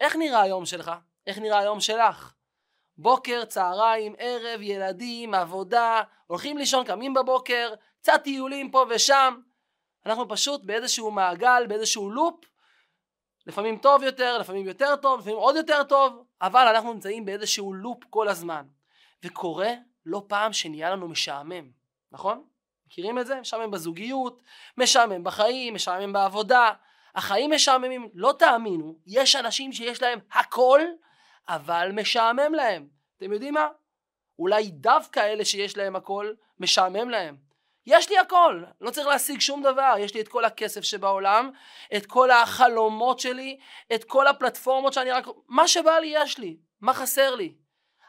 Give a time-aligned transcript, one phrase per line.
[0.00, 0.92] איך נראה היום שלך?
[1.26, 2.34] איך נראה היום שלך?
[2.98, 9.40] בוקר, צהריים, ערב, ילדים, עבודה, הולכים לישון, קמים בבוקר, קצת טיולים פה ושם.
[10.06, 12.44] אנחנו פשוט באיזשהו מעגל, באיזשהו לופ,
[13.46, 18.04] לפעמים טוב יותר, לפעמים יותר טוב, לפעמים עוד יותר טוב, אבל אנחנו נמצאים באיזשהו לופ
[18.10, 18.66] כל הזמן.
[19.24, 19.70] וקורה
[20.06, 21.70] לא פעם שנהיה לנו משעמם,
[22.12, 22.44] נכון?
[22.86, 23.40] מכירים את זה?
[23.40, 24.42] משעמם בזוגיות,
[24.78, 26.72] משעמם בחיים, משעמם בעבודה.
[27.18, 30.80] החיים משעממים, לא תאמינו, יש אנשים שיש להם הכל,
[31.48, 32.88] אבל משעמם להם.
[33.16, 33.68] אתם יודעים מה?
[34.38, 37.36] אולי דווקא אלה שיש להם הכל, משעמם להם.
[37.86, 41.50] יש לי הכל, לא צריך להשיג שום דבר, יש לי את כל הכסף שבעולם,
[41.96, 43.58] את כל החלומות שלי,
[43.94, 45.26] את כל הפלטפורמות שאני רק...
[45.48, 47.54] מה שבא לי יש לי, מה חסר לי?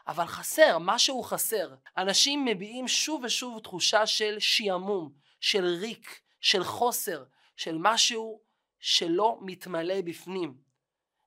[0.08, 1.74] אבל חסר, משהו חסר.
[1.96, 7.24] אנשים מביעים שוב ושוב תחושה של שעמום, של ריק, של חוסר,
[7.56, 8.49] של משהו
[8.80, 10.54] שלא מתמלא בפנים.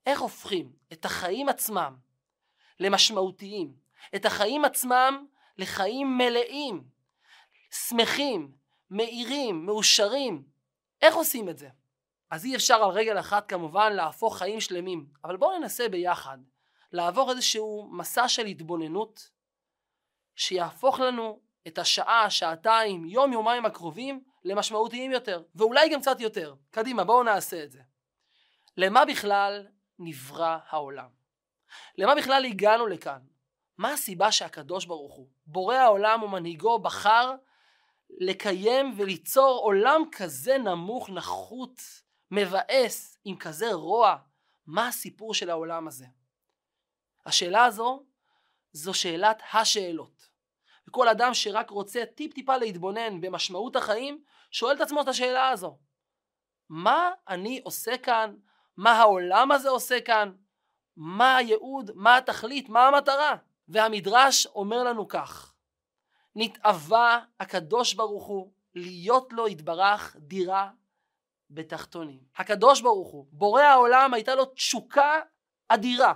[0.05, 1.95] איך הופכים את החיים עצמם
[2.79, 3.73] למשמעותיים,
[4.15, 5.25] את החיים עצמם
[5.57, 6.83] לחיים מלאים,
[7.71, 8.51] שמחים,
[8.91, 10.43] מאירים, מאושרים.
[11.01, 11.69] איך עושים את זה?
[12.29, 16.37] אז אי אפשר על רגל אחת כמובן להפוך חיים שלמים, אבל בואו ננסה ביחד
[16.91, 19.29] לעבור איזשהו מסע של התבוננות
[20.35, 26.55] שיהפוך לנו את השעה, שעתיים, יום, יומיים הקרובים למשמעותיים יותר, ואולי גם קצת יותר.
[26.71, 27.81] קדימה, בואו נעשה את זה.
[28.77, 29.67] למה בכלל
[29.99, 31.09] נברא העולם?
[31.97, 33.19] למה בכלל הגענו לכאן?
[33.77, 37.31] מה הסיבה שהקדוש ברוך הוא, בורא העולם ומנהיגו, בחר
[38.09, 41.81] לקיים וליצור עולם כזה נמוך, נחות,
[42.31, 44.17] מבאס, עם כזה רוע?
[44.67, 46.05] מה הסיפור של העולם הזה?
[47.25, 48.03] השאלה הזו
[48.71, 50.29] זו שאלת השאלות.
[50.87, 55.79] וכל אדם שרק רוצה טיפ טיפה להתבונן במשמעות החיים, שואל את עצמו את השאלה הזו.
[56.69, 58.35] מה אני עושה כאן?
[58.77, 60.31] מה העולם הזה עושה כאן?
[60.95, 61.91] מה הייעוד?
[61.95, 62.69] מה התכלית?
[62.69, 63.35] מה המטרה?
[63.67, 65.53] והמדרש אומר לנו כך:
[66.35, 70.71] נתאווה הקדוש ברוך הוא להיות לו יתברך דירה
[71.49, 72.23] בתחתונים.
[72.35, 75.21] הקדוש ברוך הוא, בורא העולם הייתה לו תשוקה
[75.67, 76.13] אדירה.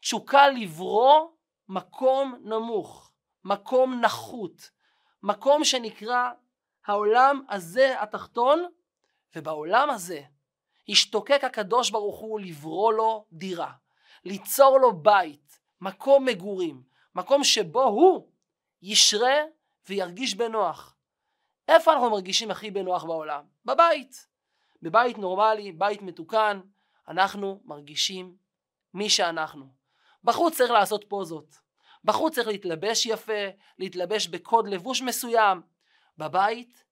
[0.00, 1.28] תשוקה לברוא
[1.68, 3.12] מקום נמוך,
[3.44, 4.70] מקום נחות,
[5.22, 6.30] מקום שנקרא
[6.86, 8.64] העולם הזה התחתון,
[9.36, 10.22] ובעולם הזה
[10.88, 13.72] השתוקק הקדוש ברוך הוא לברוא לו דירה,
[14.24, 16.82] ליצור לו בית, מקום מגורים,
[17.14, 18.28] מקום שבו הוא
[18.82, 19.36] ישרה
[19.88, 20.96] וירגיש בנוח.
[21.68, 23.44] איפה אנחנו מרגישים הכי בנוח בעולם?
[23.64, 24.26] בבית.
[24.82, 26.60] בבית נורמלי, בית מתוקן,
[27.08, 28.36] אנחנו מרגישים
[28.94, 29.66] מי שאנחנו.
[30.24, 31.60] בחוץ צריך לעשות פוזות.
[32.04, 33.42] בחוץ צריך להתלבש יפה,
[33.78, 35.62] להתלבש בקוד לבוש מסוים.
[36.18, 36.84] בבית,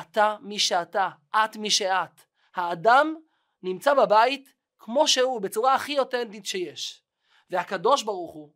[0.00, 2.20] אתה מי שאתה, את מי שאת.
[2.54, 3.16] האדם
[3.62, 7.02] נמצא בבית כמו שהוא, בצורה הכי אותנטית שיש.
[7.50, 8.52] והקדוש ברוך הוא,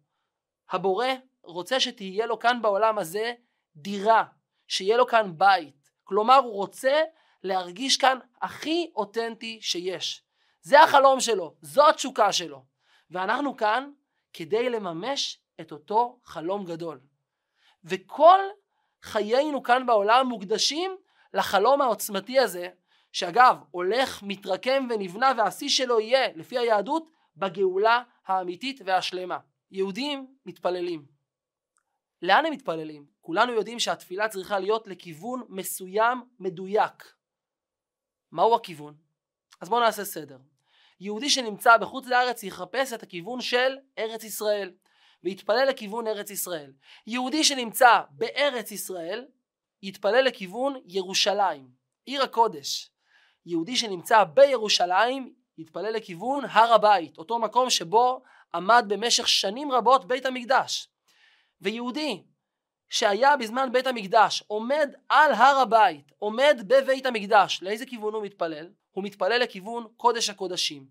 [0.71, 1.07] הבורא,
[1.43, 3.33] רוצה שתהיה לו כאן בעולם הזה
[3.77, 4.25] דירה,
[4.69, 5.91] שיהיה לו כאן בית.
[6.05, 7.03] כלומר, הוא רוצה
[7.43, 10.25] להרגיש כאן הכי אותנטי שיש.
[10.63, 12.65] זה החלום שלו, זו התשוקה שלו.
[13.11, 13.91] ואנחנו כאן
[14.33, 17.01] כדי לממש את אותו חלום גדול.
[17.85, 18.41] וכל
[19.03, 20.97] חיינו כאן בעולם מוקדשים
[21.35, 22.69] לחלום העוצמתי הזה,
[23.13, 29.39] שאגב, הולך, מתרקם ונבנה והשיא שלו יהיה, לפי היהדות, בגאולה האמיתית והשלמה.
[29.71, 31.05] יהודים מתפללים.
[32.23, 33.07] לאן הם מתפללים?
[33.21, 37.15] כולנו יודעים שהתפילה צריכה להיות לכיוון מסוים מדויק.
[38.33, 38.95] מהו הכיוון?
[39.61, 40.39] אז בואו נעשה סדר.
[41.01, 44.73] יהודי שנמצא בחוץ לארץ יחפש את הכיוון של ארץ ישראל
[45.25, 46.73] ויתפלל לכיוון ארץ ישראל.
[47.07, 49.27] יהודי שנמצא בארץ ישראל
[49.83, 51.69] יתפלל לכיוון ירושלים,
[52.05, 52.91] עיר הקודש.
[53.47, 58.23] יהודי שנמצא בירושלים יתפלל לכיוון הר הבית, אותו מקום שבו
[58.55, 60.89] עמד במשך שנים רבות בית המקדש.
[61.61, 62.23] ויהודי
[62.89, 68.69] שהיה בזמן בית המקדש עומד על הר הבית, עומד בבית המקדש, לאיזה כיוון הוא מתפלל?
[68.91, 70.87] הוא מתפלל לכיוון קודש הקודשים.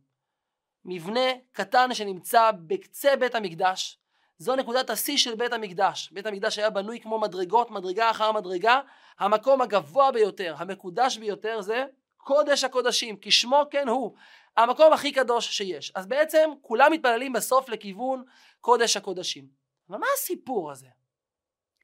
[0.85, 3.98] מבנה קטן שנמצא בקצה בית המקדש,
[4.39, 6.09] זו נקודת השיא של בית המקדש.
[6.11, 8.79] בית המקדש היה בנוי כמו מדרגות, מדרגה אחר מדרגה.
[9.19, 11.85] המקום הגבוה ביותר, המקודש ביותר זה
[12.17, 14.15] קודש הקודשים, כשמו כן הוא.
[14.57, 15.91] המקום הכי קדוש שיש.
[15.95, 18.23] אז בעצם כולם מתפללים בסוף לכיוון
[18.61, 19.47] קודש הקודשים.
[19.89, 20.87] אבל מה הסיפור הזה?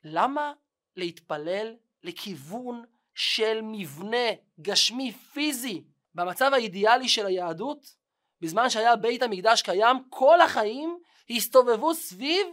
[0.04, 0.54] למה
[0.96, 2.84] להתפלל לכיוון
[3.16, 4.28] של מבנה
[4.62, 5.84] גשמי פיזי
[6.16, 7.96] במצב האידיאלי של היהדות,
[8.42, 11.00] בזמן שהיה בית המקדש קיים, כל החיים
[11.30, 12.48] הסתובבו סביב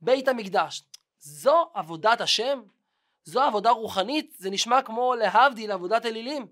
[0.00, 0.82] בית המקדש.
[1.18, 2.62] זו עבודת השם?
[3.24, 4.34] זו עבודה רוחנית?
[4.38, 6.46] זה נשמע כמו להבדיל עבודת אלילים.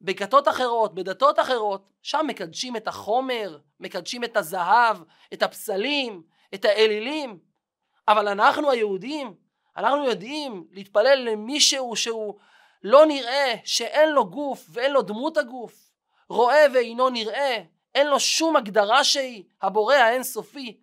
[0.00, 4.96] בכתות אחרות, בדתות אחרות, שם מקדשים את החומר, מקדשים את הזהב,
[5.32, 6.22] את הפסלים,
[6.54, 7.38] את האלילים.
[8.08, 9.34] אבל אנחנו היהודים,
[9.76, 12.38] אנחנו יודעים להתפלל למישהו שהוא
[12.82, 15.90] לא נראה, שאין לו גוף ואין לו דמות הגוף,
[16.28, 17.62] רואה ואינו נראה,
[17.96, 20.80] אין לו שום הגדרה שהיא, הבורא האינסופי.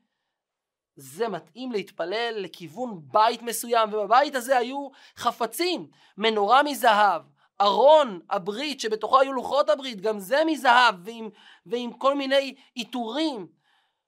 [0.96, 5.88] זה מתאים להתפלל לכיוון בית מסוים, ובבית הזה היו חפצים,
[6.18, 7.22] מנורה מזהב,
[7.62, 11.30] ארון הברית שבתוכו היו לוחות הברית, גם זה מזהב, ועם,
[11.66, 13.48] ועם כל מיני עיטורים,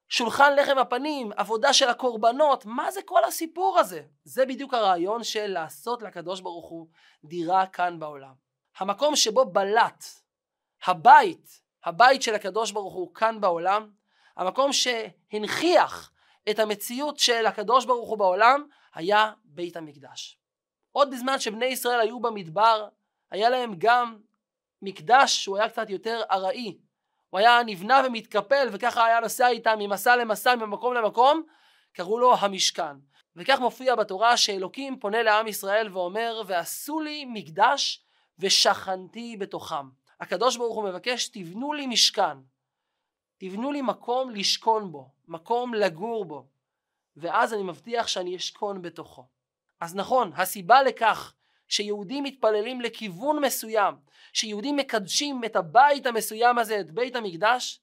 [0.10, 4.02] שולחן לחם הפנים, עבודה של הקורבנות, מה זה כל הסיפור הזה?
[4.24, 6.88] זה בדיוק הרעיון של לעשות לקדוש ברוך הוא
[7.24, 8.34] דירה כאן בעולם.
[8.78, 10.06] המקום שבו בלט
[10.86, 13.90] הבית, הבית של הקדוש ברוך הוא כאן בעולם,
[14.38, 16.12] המקום שהנכיח
[16.50, 20.38] את המציאות של הקדוש ברוך הוא בעולם, היה בית המקדש.
[20.92, 22.88] עוד בזמן שבני ישראל היו במדבר,
[23.32, 24.18] היה להם גם
[24.82, 26.78] מקדש שהוא היה קצת יותר ארעי.
[27.30, 31.44] הוא היה נבנה ומתקפל וככה היה נוסע איתם ממסע למסע, ממקום למקום,
[31.94, 32.98] קראו לו המשכן.
[33.36, 38.04] וכך מופיע בתורה שאלוקים פונה לעם ישראל ואומר ועשו לי מקדש
[38.40, 40.05] ושכנתי בתוכם.
[40.20, 42.38] הקדוש ברוך הוא מבקש תבנו לי משכן,
[43.38, 46.46] תבנו לי מקום לשכון בו, מקום לגור בו,
[47.18, 49.26] ואז אני מבטיח שאני אשכון בתוכו.
[49.80, 51.34] אז נכון, הסיבה לכך
[51.68, 53.96] שיהודים מתפללים לכיוון מסוים,
[54.34, 57.82] שיהודים מקדשים את הבית המסוים הזה, את בית המקדש,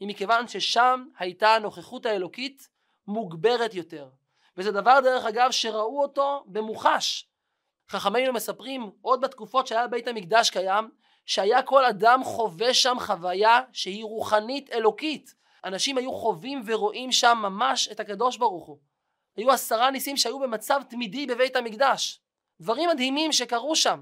[0.00, 2.68] היא מכיוון ששם הייתה הנוכחות האלוקית
[3.06, 4.08] מוגברת יותר.
[4.56, 7.28] וזה דבר דרך אגב שראו אותו במוחש.
[7.88, 10.90] חכמינו מספרים עוד בתקופות שהיה בית המקדש קיים,
[11.26, 15.34] שהיה כל אדם חווה שם חוויה שהיא רוחנית אלוקית.
[15.64, 18.78] אנשים היו חווים ורואים שם ממש את הקדוש ברוך הוא.
[19.36, 22.20] היו עשרה ניסים שהיו במצב תמידי בבית המקדש.
[22.60, 24.00] דברים מדהימים שקרו שם.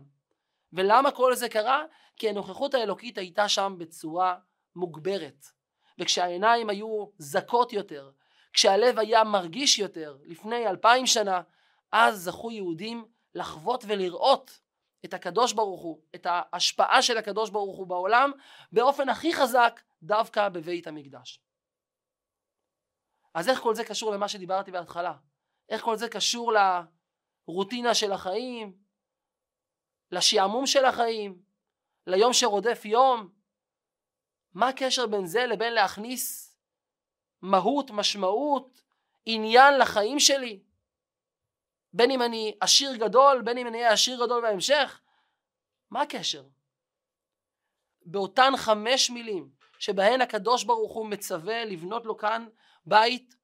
[0.72, 1.84] ולמה כל זה קרה?
[2.16, 4.36] כי הנוכחות האלוקית הייתה שם בצורה
[4.76, 5.46] מוגברת.
[5.98, 8.10] וכשהעיניים היו זכות יותר,
[8.52, 11.40] כשהלב היה מרגיש יותר, לפני אלפיים שנה,
[11.92, 14.60] אז זכו יהודים לחוות ולראות
[15.04, 18.30] את הקדוש ברוך הוא, את ההשפעה של הקדוש ברוך הוא בעולם,
[18.72, 21.40] באופן הכי חזק דווקא בבית המקדש.
[23.34, 25.14] אז איך כל זה קשור למה שדיברתי בהתחלה?
[25.68, 26.52] איך כל זה קשור
[27.48, 28.76] לרוטינה של החיים,
[30.12, 31.42] לשעמום של החיים,
[32.06, 33.28] ליום שרודף יום?
[34.52, 36.56] מה הקשר בין זה לבין להכניס
[37.42, 38.82] מהות, משמעות,
[39.26, 40.62] עניין לחיים שלי?
[41.92, 45.00] בין אם אני עשיר גדול, בין אם אני אהיה עשיר גדול בהמשך,
[45.90, 46.44] מה הקשר?
[48.06, 52.48] באותן חמש מילים שבהן הקדוש ברוך הוא מצווה לבנות לו כאן
[52.86, 53.34] בית,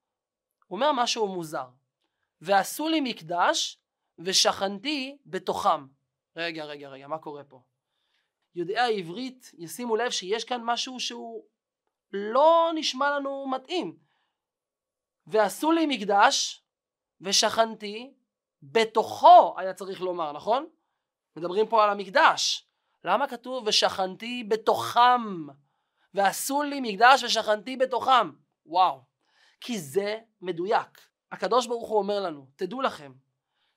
[0.66, 1.68] הוא אומר משהו מוזר.
[2.40, 3.80] ועשו לי מקדש
[4.18, 5.86] ושכנתי בתוכם.
[6.36, 7.62] רגע, רגע, רגע, מה קורה פה?
[8.54, 11.44] יודעי העברית ישימו לב שיש כאן משהו שהוא
[12.12, 13.98] לא נשמע לנו מתאים.
[15.26, 16.64] ועשו לי מקדש
[17.20, 18.14] ושכנתי
[18.62, 20.66] בתוכו היה צריך לומר, נכון?
[21.36, 22.66] מדברים פה על המקדש.
[23.04, 25.46] למה כתוב ושכנתי בתוכם
[26.14, 28.30] ועשו לי מקדש ושכנתי בתוכם?
[28.66, 29.00] וואו.
[29.60, 31.00] כי זה מדויק.
[31.32, 33.12] הקדוש ברוך הוא אומר לנו, תדעו לכם,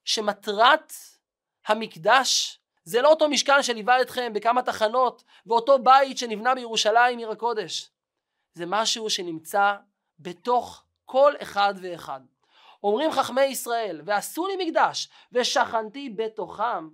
[0.05, 0.93] שמטרת
[1.65, 7.91] המקדש זה לא אותו משכן שליווה אתכם בכמה תחנות ואותו בית שנבנה בירושלים עיר הקודש.
[8.53, 9.75] זה משהו שנמצא
[10.19, 12.21] בתוך כל אחד ואחד.
[12.83, 16.89] אומרים חכמי ישראל, ועשו לי מקדש, ושכנתי בתוכם,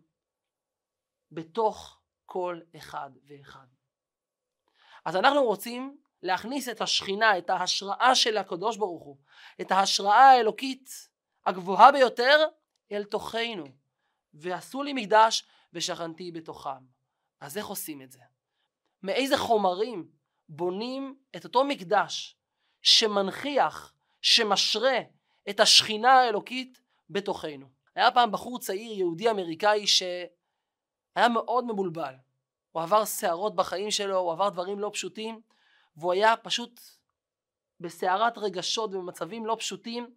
[1.32, 3.68] בתוך כל אחד ואחד.
[5.06, 9.18] אז אנחנו רוצים להכניס את השכינה, את ההשראה של הקדוש ברוך הוא,
[9.62, 11.10] את ההשראה האלוקית
[11.46, 12.48] הגבוהה ביותר
[12.92, 13.66] אל תוכנו.
[14.34, 16.86] ועשו לי מקדש ושכנתי בתוכם.
[17.40, 18.20] אז איך עושים את זה?
[19.04, 20.10] מאיזה חומרים
[20.50, 22.38] בונים את אותו מקדש
[22.82, 25.00] שמנכיח, שמשרה
[25.50, 27.66] את השכינה האלוקית בתוכנו.
[27.96, 32.14] היה פעם בחור צעיר יהודי אמריקאי שהיה מאוד מבולבל.
[32.72, 35.42] הוא עבר סערות בחיים שלו, הוא עבר דברים לא פשוטים,
[35.98, 36.80] והוא היה פשוט
[37.80, 40.14] בסערת רגשות ובמצבים לא פשוטים,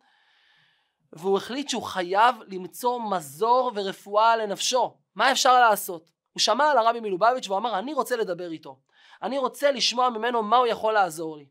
[1.13, 4.97] והוא החליט שהוא חייב למצוא מזור ורפואה לנפשו.
[5.15, 6.11] מה אפשר לעשות?
[6.33, 8.79] הוא שמע על הרבי מלובביץ' והוא אמר, אני רוצה לדבר איתו.
[9.23, 11.47] אני רוצה לשמוע ממנו מה הוא יכול לעזור לי.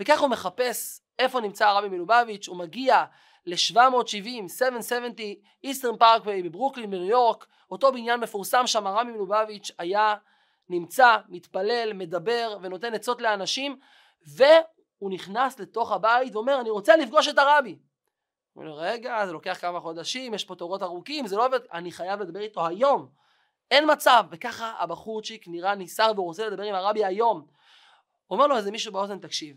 [0.00, 3.04] וכך הוא מחפש איפה נמצא הרבי מלובביץ', הוא מגיע
[3.46, 10.14] ל-770, 770 איסטרן פארקווי בברוקלין בניו יורק, אותו בניין מפורסם שם הרבי מלובביץ' היה
[10.68, 13.78] נמצא, מתפלל, מדבר ונותן עצות לאנשים
[14.22, 17.78] והוא נכנס לתוך הבית ואומר אני רוצה לפגוש את הרבי.
[18.52, 21.92] הוא אומר רגע זה לוקח כמה חודשים יש פה תורות ארוכים זה לא עובד אני
[21.92, 23.08] חייב לדבר איתו היום
[23.70, 24.24] אין מצב.
[24.30, 27.46] וככה הבחורצ'יק נראה ניסר ורוצה לדבר עם הרבי היום.
[28.30, 29.56] אומר לו איזה מישהו באוזן, תקשיב,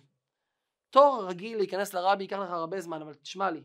[0.98, 3.64] תור רגיל להיכנס לרבי ייקח לך הרבה זמן, אבל תשמע לי,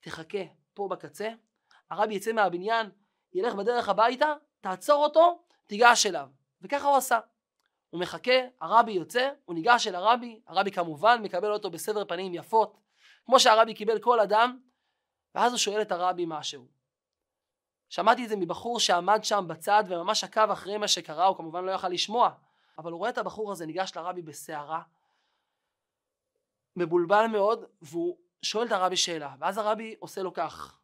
[0.00, 0.38] תחכה
[0.74, 1.28] פה בקצה,
[1.90, 2.90] הרבי יצא מהבניין,
[3.32, 6.28] ילך בדרך הביתה, תעצור אותו, תיגש אליו.
[6.62, 7.18] וככה הוא עשה.
[7.90, 12.78] הוא מחכה, הרבי יוצא, הוא ניגש אל הרבי, הרבי כמובן מקבל אותו בסבר פנים יפות,
[13.26, 14.58] כמו שהרבי קיבל כל אדם,
[15.34, 16.66] ואז הוא שואל את הרבי משהו.
[17.88, 21.70] שמעתי את זה מבחור שעמד שם בצד וממש עקב אחרי מה שקרה, הוא כמובן לא
[21.70, 22.30] יכל לשמוע,
[22.78, 24.82] אבל הוא רואה את הבחור הזה ניגש לרבי בסערה,
[26.78, 30.80] מבולבל מאוד, והוא שואל את הרבי שאלה, ואז הרבי עושה לו כך.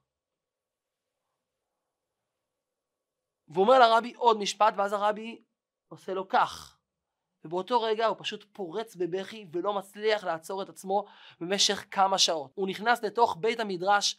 [3.49, 5.43] והוא אומר לרבי עוד משפט, ואז הרבי
[5.89, 6.79] עושה לו כך.
[7.45, 11.05] ובאותו רגע הוא פשוט פורץ בבכי ולא מצליח לעצור את עצמו
[11.41, 12.51] במשך כמה שעות.
[12.55, 14.19] הוא נכנס לתוך בית המדרש,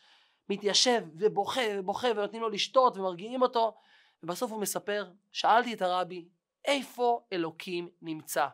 [0.50, 3.78] מתיישב ובוכה ובוכה ונותנים לו לשתות ומרגיעים אותו,
[4.24, 6.28] ובסוף הוא מספר, שאלתי את הרבי,
[6.66, 8.48] איפה אלוקים נמצא?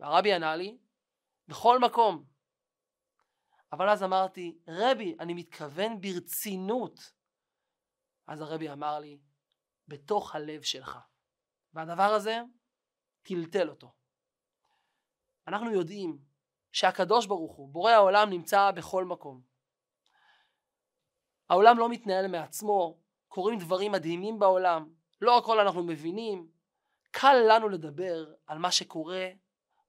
[0.00, 0.76] והרבי ענה לי,
[1.48, 2.24] בכל מקום.
[3.72, 7.12] אבל אז אמרתי, רבי, אני מתכוון ברצינות.
[8.26, 9.18] אז הרבי אמר לי,
[9.88, 10.98] בתוך הלב שלך.
[11.74, 12.40] והדבר הזה
[13.22, 13.92] טלטל אותו.
[15.46, 16.18] אנחנו יודעים
[16.72, 19.42] שהקדוש ברוך הוא, בורא העולם, נמצא בכל מקום.
[21.48, 24.88] העולם לא מתנהל מעצמו, קורים דברים מדהימים בעולם,
[25.20, 26.48] לא הכל אנחנו מבינים.
[27.10, 29.28] קל לנו לדבר על מה שקורה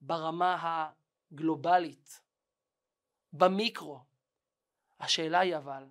[0.02, 0.90] ברמה
[1.32, 2.22] הגלובלית,
[3.34, 4.00] במיקרו.
[5.00, 5.86] השאלה היא אבל,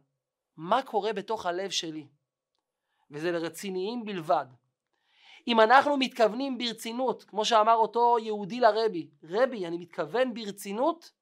[0.56, 2.06] מה קורה בתוך הלב שלי?
[3.10, 4.46] וזה לרציניים בלבד.
[5.48, 11.12] אם אנחנו מתכוונים ברצינות, כמו שאמר אותו יהודי לרבי, רבי, אני מתכוון ברצינות,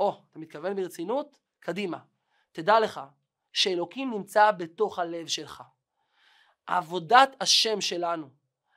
[0.00, 1.38] או, אתה מתכוון ברצינות?
[1.60, 1.98] קדימה.
[2.52, 3.00] תדע לך
[3.52, 5.62] שאלוקים נמצא בתוך הלב שלך.
[6.66, 8.30] עבודת השם שלנו,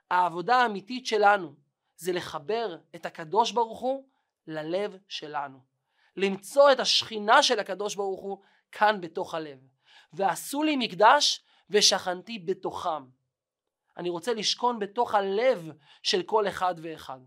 [0.10, 1.56] העבודה האמיתית שלנו,
[1.96, 4.10] זה לחבר את הקדוש ברוך הוא
[4.48, 5.60] ללב שלנו.
[6.18, 9.60] למצוא את השכינה של הקדוש ברוך הוא כאן בתוך הלב.
[10.14, 13.04] ועשו לי מקדש ושכנתי בתוכם.
[13.98, 15.72] אני רוצה לשכון בתוך הלב
[16.04, 17.20] של כל אחד ואחד.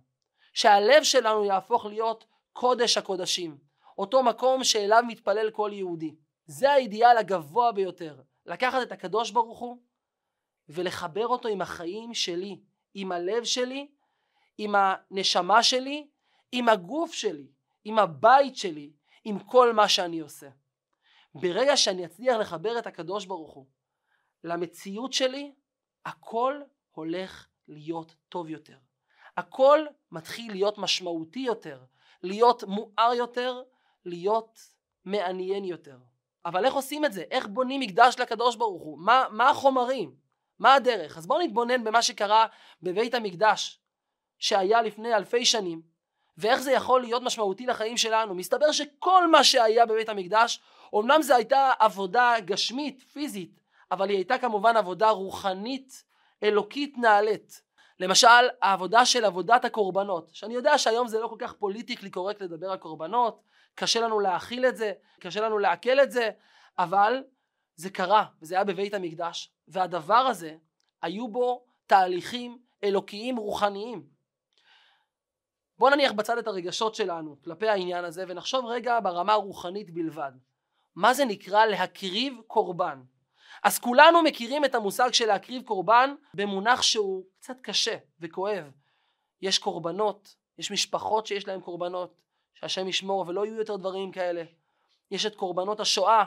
[0.53, 3.59] שהלב שלנו יהפוך להיות קודש הקודשים,
[3.99, 6.15] אותו מקום שאליו מתפלל כל יהודי.
[6.47, 9.79] זה האידיאל הגבוה ביותר, לקחת את הקדוש ברוך הוא
[10.69, 12.61] ולחבר אותו עם החיים שלי,
[12.95, 13.89] עם הלב שלי,
[14.59, 16.09] עם הנשמה שלי,
[16.53, 17.47] עם הגוף שלי,
[17.85, 18.93] עם הבית שלי,
[19.25, 20.49] עם כל מה שאני עושה.
[21.35, 23.67] ברגע שאני אצליח לחבר את הקדוש ברוך הוא
[24.45, 25.55] למציאות שלי,
[26.07, 26.61] הכל
[26.91, 28.79] הולך להיות טוב יותר.
[29.37, 31.85] הכל מתחיל להיות משמעותי יותר,
[32.23, 33.63] להיות מואר יותר,
[34.05, 34.61] להיות
[35.05, 35.99] מעניין יותר.
[36.45, 37.25] אבל איך עושים את זה?
[37.31, 38.99] איך בונים מקדש לקדוש ברוך הוא?
[38.99, 40.15] מה, מה החומרים?
[40.59, 41.19] מה הדרך?
[41.19, 42.47] אז בואו נתבונן במה שקרה
[42.83, 43.81] בבית המקדש
[44.39, 45.83] שהיה לפני אלפי שנים
[46.39, 48.35] ואיך זה יכול להיות משמעותי לחיים שלנו.
[48.35, 50.61] מסתבר שכל מה שהיה בבית המקדש
[50.99, 53.61] אמנם זו הייתה עבודה גשמית, פיזית,
[53.91, 56.05] אבל היא הייתה כמובן עבודה רוחנית,
[56.43, 57.63] אלוקית נעלית.
[58.01, 62.71] למשל, העבודה של עבודת הקורבנות, שאני יודע שהיום זה לא כל כך פוליטיקלי קורקט לדבר
[62.71, 63.41] על קורבנות,
[63.75, 66.31] קשה לנו להכיל את זה, קשה לנו לעכל את זה,
[66.79, 67.23] אבל
[67.77, 70.57] זה קרה, וזה היה בבית המקדש, והדבר הזה,
[71.03, 74.14] היו בו תהליכים אלוקיים רוחניים.
[75.79, 80.33] בוא נניח בצד את הרגשות שלנו כלפי העניין הזה ונחשוב רגע ברמה הרוחנית בלבד.
[80.95, 83.03] מה זה נקרא להקריב קורבן?
[83.63, 88.71] אז כולנו מכירים את המושג של להקריב קורבן במונח שהוא קצת קשה וכואב.
[89.43, 92.21] יש קורבנות, יש משפחות שיש להן קורבנות,
[92.55, 94.45] שהשם ישמור ולא יהיו יותר דברים כאלה.
[95.11, 96.25] יש את קורבנות השואה,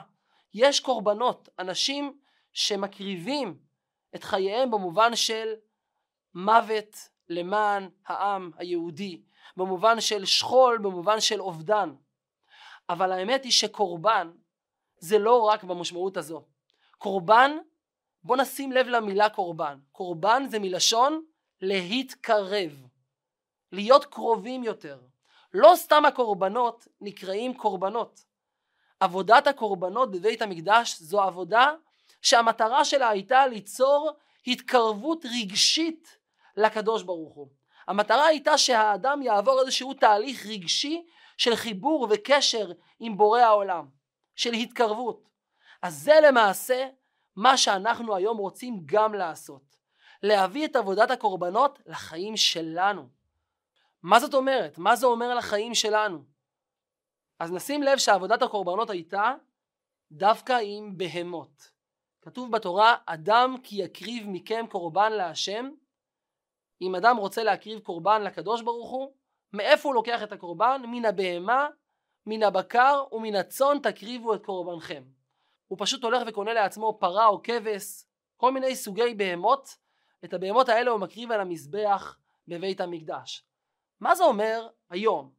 [0.54, 2.18] יש קורבנות, אנשים
[2.52, 3.58] שמקריבים
[4.14, 5.54] את חייהם במובן של
[6.34, 6.96] מוות
[7.28, 9.22] למען העם היהודי,
[9.56, 11.94] במובן של שכול, במובן של אובדן.
[12.88, 14.30] אבל האמת היא שקורבן
[14.98, 16.44] זה לא רק במשמעות הזו.
[16.98, 17.58] קורבן,
[18.22, 19.78] בוא נשים לב למילה קורבן.
[19.92, 21.24] קורבן זה מלשון
[21.60, 22.86] להתקרב,
[23.72, 25.00] להיות קרובים יותר.
[25.54, 28.20] לא סתם הקורבנות נקראים קורבנות.
[29.00, 31.72] עבודת הקורבנות בבית המקדש זו עבודה
[32.22, 34.10] שהמטרה שלה הייתה ליצור
[34.46, 36.18] התקרבות רגשית
[36.56, 37.48] לקדוש ברוך הוא.
[37.88, 43.88] המטרה הייתה שהאדם יעבור איזשהו תהליך רגשי של חיבור וקשר עם בורא העולם,
[44.34, 45.28] של התקרבות.
[45.82, 46.88] אז זה למעשה
[47.36, 49.76] מה שאנחנו היום רוצים גם לעשות.
[50.22, 53.08] להביא את עבודת הקורבנות לחיים שלנו.
[54.02, 54.78] מה זאת אומרת?
[54.78, 56.24] מה זה אומר על החיים שלנו?
[57.38, 59.34] אז נשים לב שעבודת הקורבנות הייתה
[60.12, 61.70] דווקא עם בהמות.
[62.22, 65.70] כתוב בתורה, אדם כי יקריב מכם קורבן להשם.
[66.82, 69.14] אם אדם רוצה להקריב קורבן לקדוש ברוך הוא,
[69.52, 70.82] מאיפה הוא לוקח את הקורבן?
[70.86, 71.68] מן הבהמה,
[72.26, 75.02] מן הבקר ומן הצאן תקריבו את קורבנכם.
[75.66, 78.04] הוא פשוט הולך וקונה לעצמו פרה או כבש,
[78.36, 79.76] כל מיני סוגי בהמות,
[80.24, 82.18] את הבהמות האלה הוא מקריב על המזבח
[82.48, 83.44] בבית המקדש.
[84.00, 85.32] מה זה אומר היום,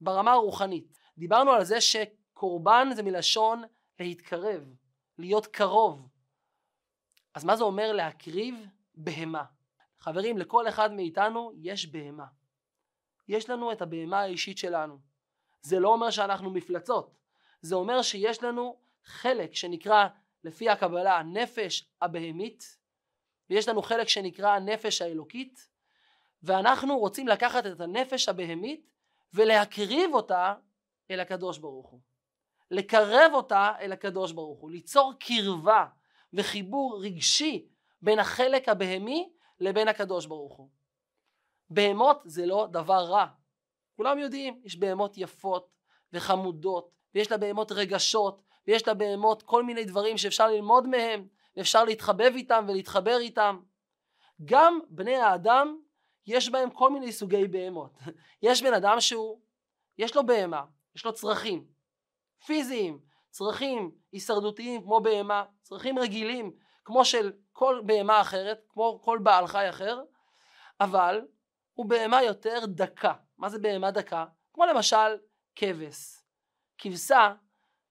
[0.00, 0.98] ברמה הרוחנית?
[1.18, 3.62] דיברנו על זה שקורבן זה מלשון
[4.00, 4.74] להתקרב,
[5.18, 6.08] להיות קרוב.
[7.34, 9.44] אז מה זה אומר להקריב בהמה?
[10.00, 12.26] חברים, לכל אחד מאיתנו יש בהמה.
[13.28, 14.98] יש לנו את הבהמה האישית שלנו.
[15.62, 17.14] זה לא אומר שאנחנו מפלצות,
[17.62, 20.06] זה אומר שיש לנו חלק שנקרא
[20.44, 22.78] לפי הקבלה הנפש הבהמית
[23.50, 25.68] ויש לנו חלק שנקרא הנפש האלוקית
[26.42, 28.86] ואנחנו רוצים לקחת את הנפש הבהמית
[29.34, 30.54] ולהקריב אותה
[31.10, 32.00] אל הקדוש ברוך הוא.
[32.70, 35.86] לקרב אותה אל הקדוש ברוך הוא, ליצור קרבה
[36.32, 37.68] וחיבור רגשי
[38.02, 40.68] בין החלק הבהמי לבין הקדוש ברוך הוא.
[41.70, 43.26] בהמות זה לא דבר רע.
[43.96, 45.70] כולם יודעים, יש בהמות יפות
[46.12, 52.64] וחמודות, ויש לבהמות רגשות, ויש לבהמות כל מיני דברים שאפשר ללמוד מהם, ואפשר להתחבב איתם
[52.68, 53.60] ולהתחבר איתם.
[54.44, 55.80] גם בני האדם
[56.26, 57.98] יש בהם כל מיני סוגי בהמות.
[58.42, 59.40] יש בן אדם שהוא,
[59.98, 60.64] יש לו בהמה,
[60.96, 61.66] יש לו צרכים
[62.46, 63.00] פיזיים,
[63.30, 66.52] צרכים הישרדותיים כמו בהמה, צרכים רגילים
[66.84, 70.02] כמו של כל בהמה אחרת, כמו כל בעל חי אחר,
[70.80, 71.26] אבל
[71.72, 73.12] הוא בהמה יותר דקה.
[73.38, 74.24] מה זה בהמה דקה?
[74.54, 75.16] כמו למשל
[75.56, 76.22] כבש.
[76.78, 77.34] כבשה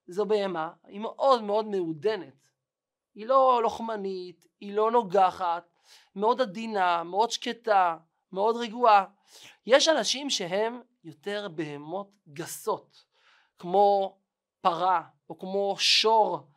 [0.06, 2.48] זו בהמה, היא מאוד מאוד מעודנת.
[3.14, 5.70] היא לא לוחמנית, היא לא נוגחת,
[6.16, 7.96] מאוד עדינה, מאוד שקטה,
[8.32, 9.04] מאוד רגועה.
[9.66, 13.04] יש אנשים שהם יותר בהמות גסות,
[13.58, 14.18] כמו
[14.60, 16.49] פרה או כמו שור.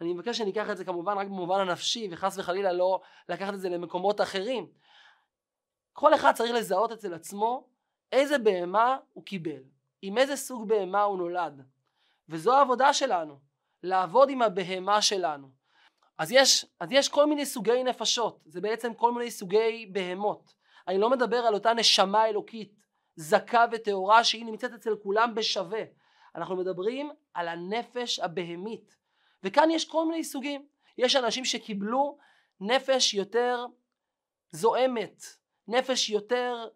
[0.00, 3.68] אני מבקש שניקח את זה כמובן רק במובן הנפשי וחס וחלילה לא לקחת את זה
[3.68, 4.66] למקומות אחרים.
[5.92, 7.68] כל אחד צריך לזהות אצל עצמו
[8.12, 9.62] איזה בהמה הוא קיבל,
[10.02, 11.62] עם איזה סוג בהמה הוא נולד.
[12.28, 13.38] וזו העבודה שלנו,
[13.82, 15.50] לעבוד עם הבהמה שלנו.
[16.18, 20.54] אז יש, אז יש כל מיני סוגי נפשות, זה בעצם כל מיני סוגי בהמות.
[20.88, 22.80] אני לא מדבר על אותה נשמה אלוקית,
[23.16, 25.82] זכה וטהורה שהיא נמצאת אצל כולם בשווה.
[26.34, 28.99] אנחנו מדברים על הנפש הבהמית.
[29.42, 30.66] וכאן יש כל מיני סוגים.
[30.98, 32.18] יש אנשים שקיבלו
[32.60, 33.66] נפש יותר
[34.50, 35.24] זועמת,
[35.68, 36.68] נפש יותר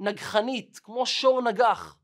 [0.00, 1.96] נגחנית, כמו שור נגח.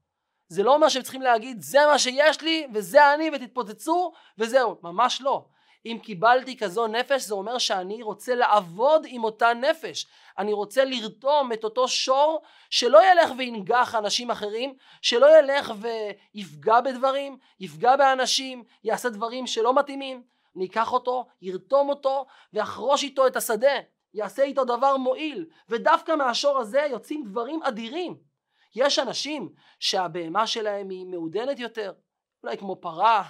[0.49, 5.21] זה לא אומר שהם צריכים להגיד זה מה שיש לי וזה אני ותתפוצצו וזהו, ממש
[5.21, 5.47] לא.
[5.87, 10.07] אם קיבלתי כזו נפש זה אומר שאני רוצה לעבוד עם אותה נפש.
[10.39, 17.39] אני רוצה לרתום את אותו שור שלא ילך וינגח אנשים אחרים, שלא ילך ויפגע בדברים,
[17.61, 20.23] יפגע באנשים, יעשה דברים שלא מתאימים.
[20.57, 23.79] אני אקח אותו, ירתום אותו ואחרוש איתו את השדה.
[24.15, 28.31] יעשה איתו דבר מועיל ודווקא מהשור הזה יוצאים דברים אדירים
[28.75, 31.93] יש אנשים שהבהמה שלהם היא מעודנת יותר
[32.45, 33.23] אולי כמו פרה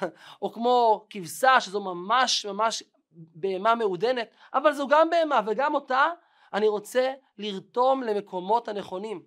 [0.42, 6.06] או כמו כבשה שזו ממש ממש בהמה מעודנת אבל זו גם בהמה וגם אותה
[6.52, 9.22] אני רוצה לרתום למקומות הנכונים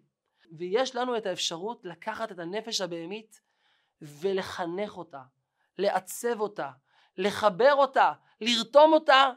[0.51, 3.41] ויש לנו את האפשרות לקחת את הנפש הבהמית
[4.01, 5.21] ולחנך אותה
[5.77, 6.71] לעצב אותה
[7.17, 9.29] לחבר אותה לרתום אותה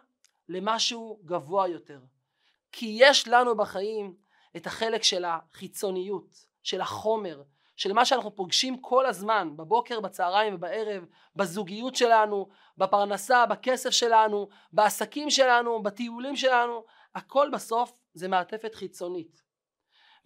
[0.48, 2.00] למשהו גבוה יותר.
[2.72, 4.14] כי יש לנו בחיים
[4.56, 7.42] את החלק של החיצוניות, של החומר,
[7.76, 11.04] של מה שאנחנו פוגשים כל הזמן, בבוקר, בצהריים ובערב,
[11.36, 16.84] בזוגיות שלנו, בפרנסה, בכסף שלנו, בעסקים שלנו, בטיולים שלנו,
[17.14, 19.42] הכל בסוף זה מעטפת חיצונית.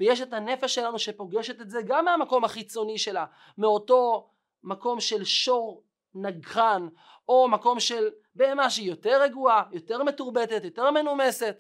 [0.01, 3.27] ויש את הנפש שלנו שפוגשת את זה גם מהמקום החיצוני שלה,
[3.59, 4.31] מאותו
[4.63, 5.85] מקום של שור
[6.15, 6.89] נגחן,
[7.29, 11.57] או מקום של בהמה שהיא יותר רגועה, יותר מתורבתת, יותר מנומסת.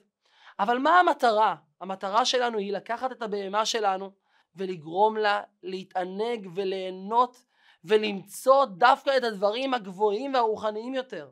[0.58, 1.54] אבל מה המטרה?
[1.80, 4.10] המטרה שלנו היא לקחת את הבהמה שלנו
[4.56, 7.44] ולגרום לה להתענג וליהנות
[7.84, 11.30] ולמצוא דווקא את הדברים הגבוהים והרוחניים יותר.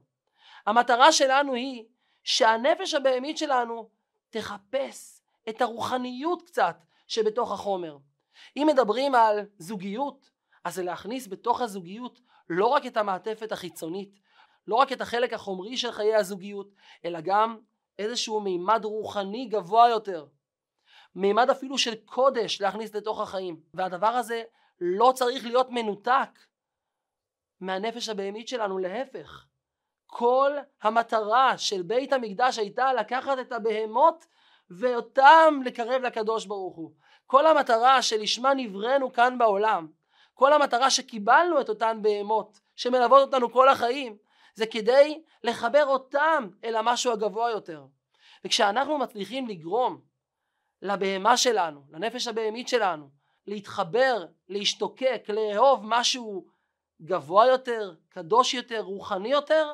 [0.67, 1.85] המטרה שלנו היא
[2.25, 3.89] שהנפש הבהמית שלנו
[4.31, 6.77] תחפש את הרוחניות קצת
[7.07, 7.97] שבתוך החומר.
[8.57, 10.31] אם מדברים על זוגיות,
[10.65, 14.21] אז זה להכניס בתוך הזוגיות לא רק את המעטפת החיצונית,
[14.67, 16.71] לא רק את החלק החומרי של חיי הזוגיות,
[17.05, 17.59] אלא גם
[17.99, 20.27] איזשהו מימד רוחני גבוה יותר.
[21.15, 23.61] מימד אפילו של קודש להכניס לתוך החיים.
[23.75, 24.43] והדבר הזה
[24.81, 26.39] לא צריך להיות מנותק
[27.61, 29.45] מהנפש הבהמית שלנו, להפך.
[30.07, 34.27] כל המטרה של בית המקדש הייתה לקחת את הבהמות
[34.71, 36.93] ואותם לקרב לקדוש ברוך הוא.
[37.27, 39.89] כל המטרה שלשמה נבראנו כאן בעולם,
[40.35, 44.17] כל המטרה שקיבלנו את אותן בהמות שמלוות אותנו כל החיים,
[44.55, 47.85] זה כדי לחבר אותם אל המשהו הגבוה יותר.
[48.45, 50.01] וכשאנחנו מצליחים לגרום
[50.83, 53.09] לבהמה שלנו, לנפש הבהמית שלנו,
[53.47, 56.47] להתחבר, להשתוקק, לאהוב משהו
[57.03, 59.73] גבוה יותר, קדוש יותר, רוחני יותר,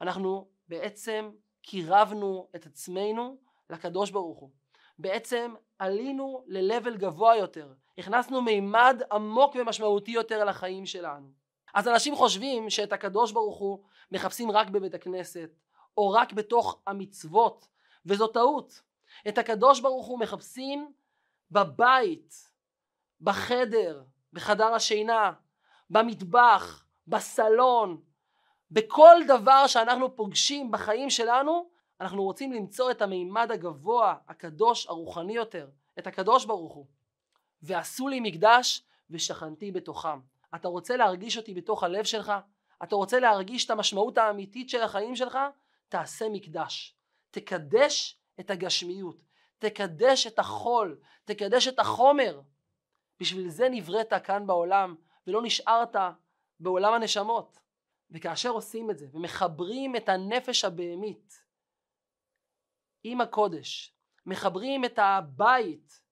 [0.00, 1.30] אנחנו בעצם
[1.62, 3.36] קירבנו את עצמנו
[3.70, 4.50] לקדוש ברוך הוא.
[4.98, 11.28] בעצם עלינו ל-level גבוה יותר, הכנסנו מימד עמוק ומשמעותי יותר לחיים שלנו.
[11.74, 15.50] אז אנשים חושבים שאת הקדוש ברוך הוא מחפשים רק בבית הכנסת,
[15.96, 17.68] או רק בתוך המצוות,
[18.06, 18.82] וזו טעות.
[19.28, 20.92] את הקדוש ברוך הוא מחפשים
[21.50, 22.50] בבית,
[23.20, 25.32] בחדר, בחדר השינה,
[25.90, 28.00] במטבח, בסלון,
[28.70, 31.70] בכל דבר שאנחנו פוגשים בחיים שלנו,
[32.00, 36.86] אנחנו רוצים למצוא את המימד הגבוה, הקדוש, הרוחני יותר, את הקדוש ברוך הוא.
[37.62, 40.20] ועשו לי מקדש ושכנתי בתוכם.
[40.54, 42.32] אתה רוצה להרגיש אותי בתוך הלב שלך?
[42.82, 45.38] אתה רוצה להרגיש את המשמעות האמיתית של החיים שלך?
[45.88, 46.96] תעשה מקדש.
[47.30, 49.24] תקדש את הגשמיות.
[49.58, 51.00] תקדש את החול.
[51.24, 52.40] תקדש את החומר.
[53.20, 54.94] בשביל זה נבראת כאן בעולם
[55.26, 55.96] ולא נשארת
[56.60, 57.58] בעולם הנשמות.
[58.10, 61.42] וכאשר עושים את זה ומחברים את הנפש הבהמית
[63.04, 63.94] עם הקודש,
[64.26, 66.02] מחברים את הבית,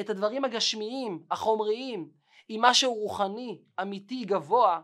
[0.00, 2.10] את הדברים הגשמיים, החומריים,
[2.48, 4.82] עם משהו רוחני, אמיתי, גבוה,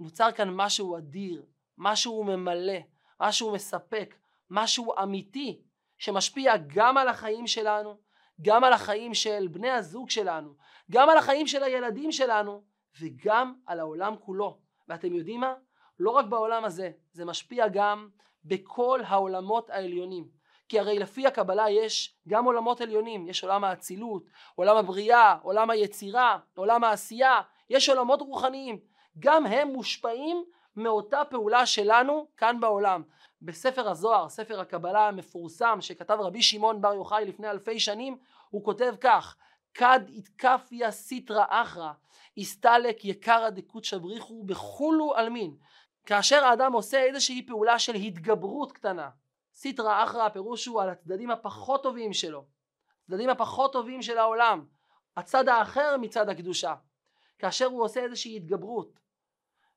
[0.00, 1.46] נוצר כאן משהו אדיר,
[1.78, 2.78] משהו ממלא,
[3.20, 4.14] משהו מספק,
[4.50, 5.62] משהו אמיתי,
[6.02, 7.96] שמשפיע גם על החיים שלנו,
[8.40, 10.54] גם על החיים של בני הזוג שלנו,
[10.90, 12.62] גם על החיים של הילדים שלנו,
[13.00, 14.58] וגם על העולם כולו.
[14.88, 15.54] ואתם יודעים מה?
[15.98, 18.08] לא רק בעולם הזה, זה משפיע גם
[18.44, 20.28] בכל העולמות העליונים.
[20.68, 26.38] כי הרי לפי הקבלה יש גם עולמות עליונים, יש עולם האצילות, עולם הבריאה, עולם היצירה,
[26.56, 28.78] עולם העשייה, יש עולמות רוחניים,
[29.18, 30.44] גם הם מושפעים
[30.76, 33.02] מאותה פעולה שלנו כאן בעולם.
[33.44, 38.18] בספר הזוהר, ספר הקבלה המפורסם שכתב רבי שמעון בר יוחאי לפני אלפי שנים,
[38.50, 39.36] הוא כותב כך:
[39.74, 41.92] כד איתקפיה סיטרא אחרא
[42.38, 45.56] הסתלק יקרא דקות שבריחו בכולו עלמין
[46.06, 49.10] כאשר האדם עושה איזושהי פעולה של התגברות קטנה
[49.54, 52.44] סיטרא אחרא הפירוש הוא על הצדדים הפחות טובים שלו
[53.04, 54.66] הצדדים הפחות טובים של העולם
[55.16, 56.74] הצד האחר מצד הקדושה.
[57.38, 59.00] כאשר הוא עושה איזושהי התגברות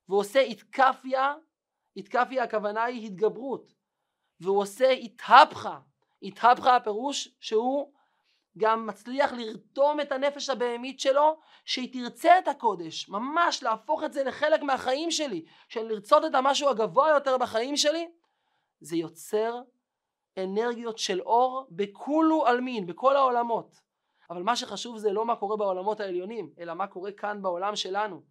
[0.08, 1.34] והוא עושה איתקפיה
[1.96, 3.72] איתקפיה הכוונה היא התגברות.
[4.40, 5.78] והוא עושה איתהפכה
[6.22, 7.92] איתהפכה הפירוש שהוא
[8.58, 14.24] גם מצליח לרתום את הנפש הבהמית שלו שהיא תרצה את הקודש ממש להפוך את זה
[14.24, 18.08] לחלק מהחיים שלי של לרצות את המשהו הגבוה יותר בחיים שלי
[18.80, 19.60] זה יוצר
[20.38, 23.80] אנרגיות של אור בכולו עלמין בכל העולמות.
[24.30, 28.22] אבל מה שחשוב זה לא מה קורה בעולמות העליונים אלא מה קורה כאן בעולם שלנו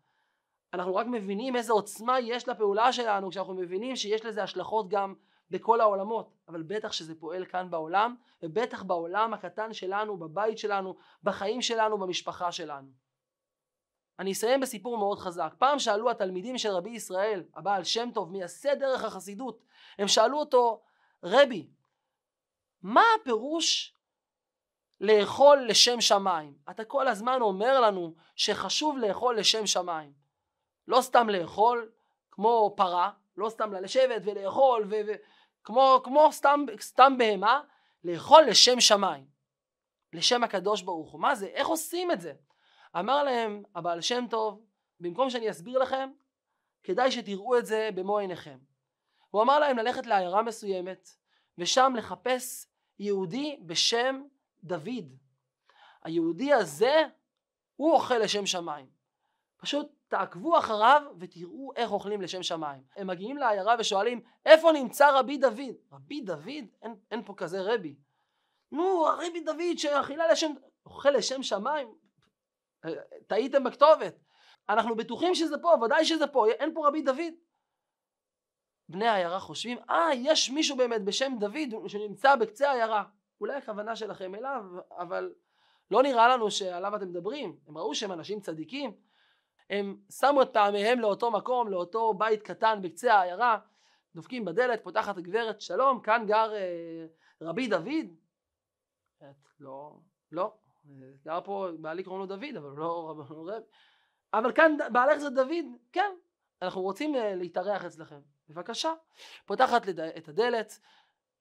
[0.73, 5.13] אנחנו רק מבינים איזה עוצמה יש לפעולה שלנו כשאנחנו מבינים שיש לזה השלכות גם
[5.51, 11.62] בכל העולמות, אבל בטח שזה פועל כאן בעולם, ובטח בעולם הקטן שלנו, בבית שלנו, בחיים
[11.62, 12.88] שלנו, במשפחה שלנו.
[14.19, 15.54] אני אסיים בסיפור מאוד חזק.
[15.58, 19.60] פעם שאלו התלמידים של רבי ישראל, הבעל שם טוב, מייסד דרך החסידות,
[19.97, 20.82] הם שאלו אותו,
[21.23, 21.67] רבי,
[22.82, 23.95] מה הפירוש
[25.01, 26.54] לאכול לשם שמיים?
[26.69, 30.24] אתה כל הזמן אומר לנו שחשוב לאכול לשם שמיים.
[30.88, 31.91] לא סתם לאכול
[32.32, 34.95] כמו פרה, לא סתם לשבת ולאכול ו...
[35.63, 37.62] כמו, כמו סתם, סתם בהמה,
[38.04, 39.26] לאכול לשם שמיים,
[40.13, 41.21] לשם הקדוש ברוך הוא.
[41.21, 41.45] מה זה?
[41.45, 42.34] איך עושים את זה?
[43.00, 44.65] אמר להם הבעל שם טוב,
[45.00, 46.10] במקום שאני אסביר לכם,
[46.84, 48.58] כדאי שתראו את זה במו עיניכם.
[49.30, 51.10] הוא אמר להם ללכת לעיירה מסוימת,
[51.58, 52.67] ושם לחפש
[53.00, 54.21] יהודי בשם
[54.63, 55.15] דוד.
[56.04, 57.04] היהודי הזה,
[57.76, 58.89] הוא אוכל לשם שמיים.
[59.58, 62.84] פשוט תעקבו אחריו ותראו איך אוכלים לשם שמיים.
[62.96, 65.76] הם מגיעים לעיירה ושואלים איפה נמצא רבי דוד?
[65.91, 66.65] רבי דוד?
[66.82, 67.96] אין, אין פה כזה רבי.
[68.72, 70.52] נו הרבי דוד שאכילה לשם,
[70.86, 71.96] אוכל לשם שמיים?
[73.28, 74.15] טעיתם בכתובת.
[74.70, 77.34] אנחנו בטוחים שזה פה, ודאי שזה פה, אין פה רבי דוד.
[78.89, 83.04] בני העיירה חושבים, אה יש מישהו באמת בשם דוד שנמצא בקצה העיירה.
[83.41, 84.63] אולי הכוונה שלכם אליו,
[84.98, 85.34] אבל
[85.91, 87.58] לא נראה לנו שעליו אתם מדברים.
[87.68, 88.96] הם ראו שהם אנשים צדיקים,
[89.69, 93.58] הם שמו את טעמיהם לאותו מקום, לאותו בית קטן בקצה העיירה,
[94.15, 97.06] דופקים בדלת, פותחת הגברת, שלום, כאן גר אה,
[97.41, 98.06] רבי דוד?
[99.60, 99.99] לא,
[100.32, 100.54] לא,
[101.25, 103.32] גר פה, בעלי קוראים לו דוד, אבל לא רב.
[104.34, 105.65] אבל כאן בעלך זה דוד?
[105.91, 106.15] כן,
[106.62, 108.93] אנחנו רוצים אה, להתארח אצלכם, בבקשה.
[109.45, 110.80] פותחת את הדלת,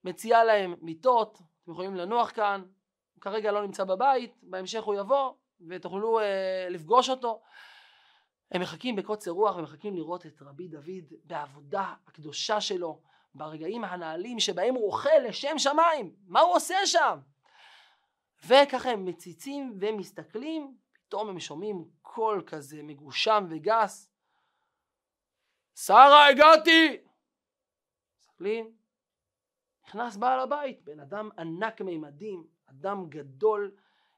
[0.04, 2.62] מציעה להם מיטות, אתם יכולים לנוח כאן,
[3.20, 5.32] כרגע לא נמצא בבית, בהמשך הוא יבוא
[5.68, 7.42] ותוכלו אה, לפגוש אותו.
[8.50, 13.00] הם מחכים בקוצר רוח ומחכים לראות את רבי דוד בעבודה הקדושה שלו,
[13.34, 16.14] ברגעים הנעלים שבהם הוא אוכל לשם שמיים.
[16.26, 17.18] מה הוא עושה שם?
[18.46, 24.10] וככה הם מציצים ומסתכלים, פתאום הם שומעים קול כזה מגושם וגס.
[25.74, 26.96] שרה הגעתי!
[28.18, 28.72] מסתכלים,
[29.86, 33.76] נכנס בעל הבית, בן אדם ענק מימדים, אדם גדול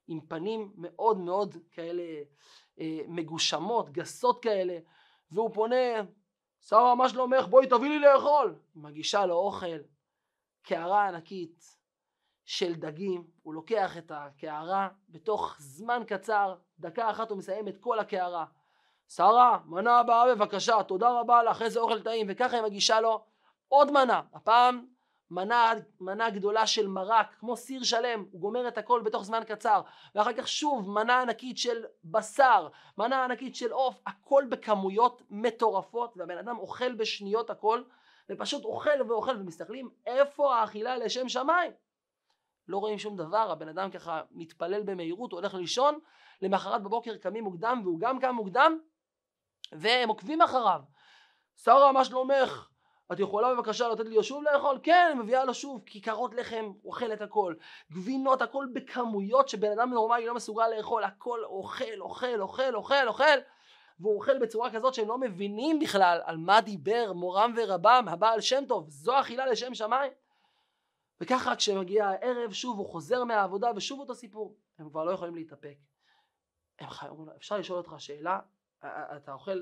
[0.09, 2.03] עם פנים מאוד מאוד כאלה
[2.81, 4.79] אה, מגושמות, גסות כאלה,
[5.31, 6.03] והוא פונה,
[6.61, 8.59] שרה מה שלומך בואי תביא לי לאכול.
[8.75, 9.79] מגישה לו אוכל,
[10.63, 11.77] קערה ענקית
[12.45, 17.99] של דגים, הוא לוקח את הקערה, בתוך זמן קצר, דקה אחת הוא מסיים את כל
[17.99, 18.45] הקערה.
[19.09, 23.25] שרה, מנה הבאה בבקשה, תודה רבה לך, איזה אוכל טעים, וככה היא מגישה לו
[23.69, 24.87] עוד מנה, הפעם
[25.31, 29.81] מנה, מנה גדולה של מרק, כמו סיר שלם, הוא גומר את הכל בתוך זמן קצר,
[30.15, 36.39] ואחר כך שוב מנה ענקית של בשר, מנה ענקית של עוף, הכל בכמויות מטורפות, והבן
[36.39, 37.83] אדם אוכל בשניות הכל,
[38.31, 41.73] ופשוט אוכל ואוכל, ומסתכלים איפה האכילה לשם שמיים.
[42.69, 45.99] לא רואים שום דבר, הבן אדם ככה מתפלל במהירות, הוא הולך לישון,
[46.43, 48.79] למחרת בבוקר קמים מוקדם, והוא גם קם מוקדם,
[49.73, 50.81] והם עוקבים אחריו.
[51.57, 52.69] שרה, מה שלומך?
[53.13, 54.79] את יכולה בבקשה לתת לי שוב לאכול?
[54.83, 57.55] כן, אני מביאה לו שוב כיכרות לחם, אוכל את הכל,
[57.93, 63.39] גבינות, הכל בכמויות שבן אדם נורמלי לא מסוגל לאכול, הכל אוכל, אוכל, אוכל, אוכל, אוכל,
[64.01, 68.65] והוא אוכל בצורה כזאת שהם לא מבינים בכלל על מה דיבר מורם ורבם, הבעל שם
[68.69, 70.13] טוב, זו אכילה לשם שמיים.
[71.21, 75.77] וככה כשמגיע הערב שוב הוא חוזר מהעבודה ושוב אותו סיפור, הם כבר לא יכולים להתאפק.
[76.79, 78.39] הם חייבים, אפשר לשאול אותך שאלה,
[79.17, 79.61] אתה אוכל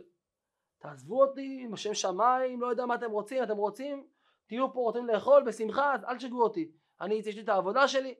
[0.84, 4.06] תעזבו אותי עם השם שמיים, לא יודע מה אתם רוצים, אתם רוצים,
[4.46, 6.70] תהיו פה, רוצים לאכול, בשמחה, אז אל תשגעו אותי.
[7.00, 8.14] אני, יש לי את העבודה שלי.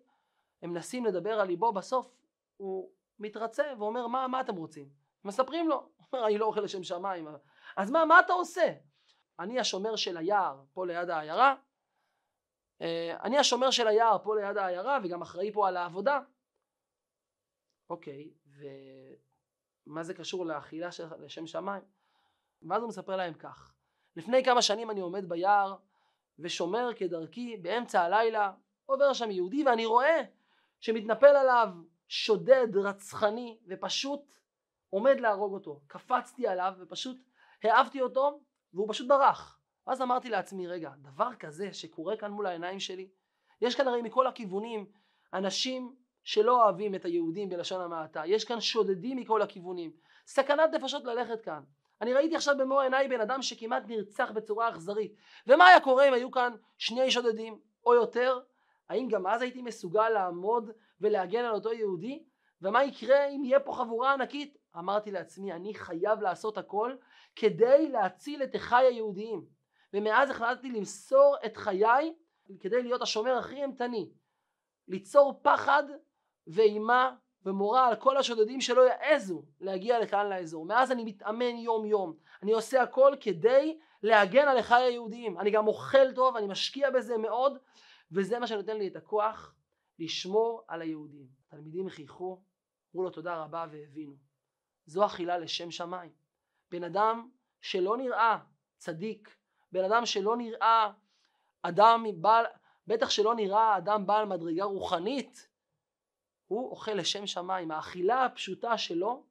[0.63, 2.15] הם מנסים לדבר על ליבו, בסוף
[2.57, 4.89] הוא מתרצה ואומר, מה, מה אתם רוצים?
[5.25, 5.89] מספרים לו,
[6.27, 7.29] אני לא אוכל לשם שמיים.
[7.77, 8.73] אז מה, מה אתה עושה?
[9.39, 11.55] אני השומר של היער פה ליד העיירה,
[12.81, 16.21] אה, אני השומר של היער פה ליד העיירה וגם אחראי פה על העבודה.
[17.91, 18.31] אוקיי,
[19.87, 21.83] ומה זה קשור לאכילה של לשם שמיים?
[22.69, 23.73] ואז הוא מספר להם כך:
[24.17, 25.77] לפני כמה שנים אני עומד ביער
[26.39, 28.53] ושומר כדרכי באמצע הלילה
[28.87, 30.23] עובר שם יהודי ואני רואה
[30.81, 31.69] שמתנפל עליו
[32.09, 34.21] שודד רצחני ופשוט
[34.91, 35.81] עומד להרוג אותו.
[35.87, 37.17] קפצתי עליו ופשוט
[37.63, 38.41] העפתי אותו
[38.75, 39.61] והוא פשוט ברח.
[39.87, 43.09] אז אמרתי לעצמי רגע דבר כזה שקורה כאן מול העיניים שלי
[43.61, 44.87] יש כאן הרי מכל הכיוונים
[45.33, 49.93] אנשים שלא אוהבים את היהודים בלשון המעטה יש כאן שודדים מכל הכיוונים
[50.27, 51.63] סכנת נפשות ללכת כאן
[52.05, 55.15] אני ראיתי עכשיו במו עיניי בן אדם שכמעט נרצח בצורה אכזרית.
[55.47, 58.41] ומה היה קורה אם היו כאן שני שודדים או יותר?
[58.89, 62.25] האם גם אז הייתי מסוגל לעמוד ולהגן על אותו יהודי?
[62.63, 64.59] ומה יקרה אם יהיה פה חבורה ענקית?
[64.79, 66.97] אמרתי לעצמי, אני חייב לעשות הכל
[67.37, 69.45] כדי להציל את אחיי היהודיים.
[69.93, 72.15] ומאז החלטתי למסור את חיי
[72.61, 74.11] כדי להיות השומר הכי אימתני.
[74.89, 75.85] ליצור פחד
[76.47, 77.15] ואימה
[77.47, 80.67] ומורה על כל השודדים שלא יעזו להגיע לכאן לאזור.
[80.67, 82.17] מאז אני מתאמן יום יום.
[82.43, 85.39] אני עושה הכל כדי להגן על אחיי היהודיים.
[85.39, 87.59] אני גם אוכל טוב, אני משקיע בזה מאוד,
[88.13, 89.55] וזה מה שנותן לי את הכוח
[89.99, 91.27] לשמור על היהודים.
[91.49, 92.43] תלמידים חייכו,
[92.95, 94.15] אמרו לו תודה רבה והבינו.
[94.87, 96.11] זו אכילה לשם שמיים.
[96.71, 97.29] בן אדם
[97.61, 98.39] שלא נראה
[98.79, 99.37] צדיק,
[99.73, 100.91] בן אדם שלא נראה
[101.63, 102.45] אדם בעל,
[102.87, 105.49] בטח שלא נראה אדם בעל מדרגה רוחנית,
[106.47, 107.71] הוא אוכל לשם שמיים.
[107.71, 109.25] האכילה הפשוטה שלו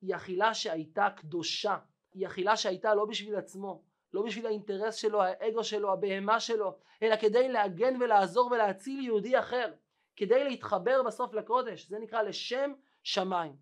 [0.00, 1.78] היא אכילה שהייתה קדושה.
[2.14, 7.16] היא אכילה שהייתה לא בשביל עצמו, לא בשביל האינטרס שלו, האגו שלו, הבהמה שלו, אלא
[7.16, 9.72] כדי להגן ולעזור ולהציל יהודי אחר.
[10.16, 11.88] כדי להתחבר בסוף לקודש.
[11.88, 12.72] זה נקרא לשם
[13.02, 13.56] שמיים.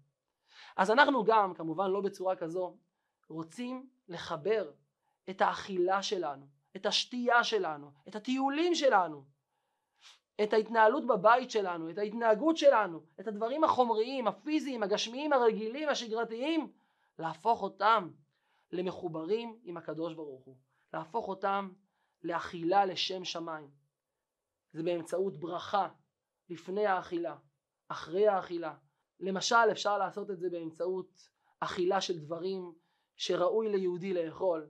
[0.76, 2.76] אז אנחנו גם, כמובן לא בצורה כזו,
[3.28, 4.70] רוצים לחבר
[5.30, 9.24] את האכילה שלנו, את השתייה שלנו, את הטיולים שלנו,
[10.42, 16.72] את ההתנהלות בבית שלנו, את ההתנהגות שלנו, את הדברים החומריים, הפיזיים, הגשמיים, הרגילים, השגרתיים,
[17.18, 18.10] להפוך אותם
[18.72, 20.56] למחוברים עם הקדוש ברוך הוא,
[20.94, 21.70] להפוך אותם
[22.22, 23.70] לאכילה לשם שמיים.
[24.72, 25.88] זה באמצעות ברכה
[26.48, 27.36] לפני האכילה,
[27.88, 28.74] אחרי האכילה.
[29.20, 31.28] למשל אפשר לעשות את זה באמצעות
[31.60, 32.72] אכילה של דברים
[33.16, 34.68] שראוי ליהודי לאכול.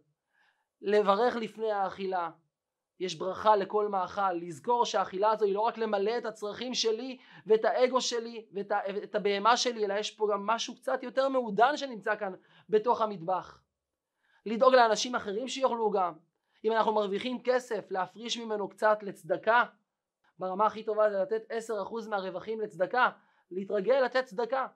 [0.81, 2.31] לברך לפני האכילה,
[3.01, 7.65] יש ברכה לכל מאכל, לזכור שהאכילה הזו היא לא רק למלא את הצרכים שלי ואת
[7.65, 8.73] האגו שלי ואת
[9.05, 12.33] את הבהמה שלי, אלא יש פה גם משהו קצת יותר מעודן שנמצא כאן
[12.69, 13.61] בתוך המטבח.
[14.47, 16.13] לדאוג לאנשים אחרים שיאכלו גם.
[16.65, 19.65] אם אנחנו מרוויחים כסף, להפריש ממנו קצת לצדקה.
[20.39, 21.51] ברמה הכי טובה זה לתת
[22.07, 23.11] 10% מהרווחים לצדקה,
[23.51, 24.67] להתרגל לתת צדקה.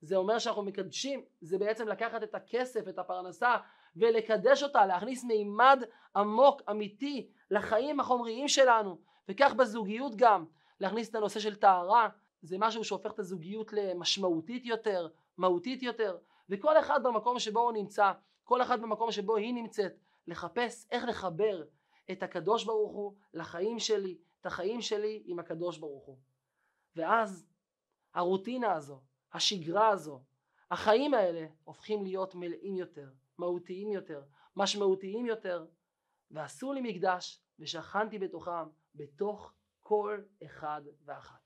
[0.00, 3.56] זה אומר שאנחנו מקדשים, זה בעצם לקחת את הכסף, את הפרנסה
[3.96, 5.82] ולקדש אותה, להכניס מימד
[6.16, 10.44] עמוק, אמיתי, לחיים החומריים שלנו, וכך בזוגיות גם,
[10.80, 12.08] להכניס את הנושא של טהרה,
[12.42, 16.16] זה משהו שהופך את הזוגיות למשמעותית יותר, מהותית יותר,
[16.48, 18.12] וכל אחד במקום שבו הוא נמצא,
[18.44, 19.92] כל אחד במקום שבו היא נמצאת,
[20.26, 21.64] לחפש איך לחבר
[22.10, 26.16] את הקדוש ברוך הוא לחיים שלי, את החיים שלי עם הקדוש ברוך הוא.
[26.96, 27.46] ואז
[28.14, 29.00] הרוטינה הזו,
[29.32, 30.20] השגרה הזו,
[30.70, 34.22] החיים האלה הופכים להיות מלאים יותר, מהותיים יותר,
[34.56, 35.66] משמעותיים יותר,
[36.30, 41.45] ועשו לי מקדש ושכנתי בתוכם, בתוך כל אחד ואחת.